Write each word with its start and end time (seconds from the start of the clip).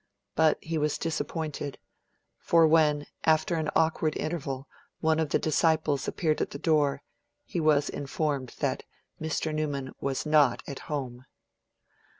But 0.33 0.57
he 0.61 0.79
was 0.79 0.97
disappointed; 0.97 1.77
for 2.39 2.65
when, 2.65 3.05
after 3.23 3.53
an 3.53 3.69
awkward 3.75 4.17
interval, 4.17 4.67
one 4.99 5.19
of 5.19 5.29
the 5.29 5.37
disciples 5.37 6.07
appeared 6.07 6.41
at 6.41 6.49
the 6.49 6.57
door, 6.57 7.03
he 7.45 7.59
was 7.59 7.87
informed 7.87 8.55
that 8.61 8.81
Mr. 9.21 9.53
Newman 9.53 9.93
was 9.99 10.25
not 10.25 10.63
at 10.65 10.79
home. 10.89 11.25